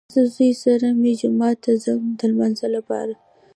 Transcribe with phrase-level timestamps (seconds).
[0.13, 3.13] زه زوی سره مې جومات ته ځم د لمانځه لپاره